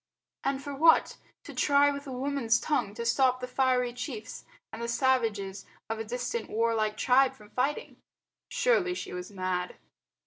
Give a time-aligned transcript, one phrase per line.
[0.43, 1.17] And for what?
[1.43, 5.99] To try with a woman's tongue to stop the fiery chiefs and the savages of
[5.99, 7.97] a distant warlike tribe from fighting.
[8.49, 9.75] Surely she was mad.